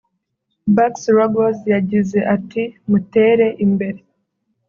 Barks-Ruggles 0.75 1.59
yagize 1.73 2.19
ati” 2.35 2.63
mutere 2.89 3.47
imbere 3.65 3.99